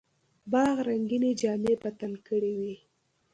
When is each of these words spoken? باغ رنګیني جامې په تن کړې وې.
باغ 0.51 0.75
رنګیني 0.87 1.31
جامې 1.41 1.73
په 1.81 1.89
تن 1.99 2.13
کړې 2.27 2.53
وې. 2.59 2.75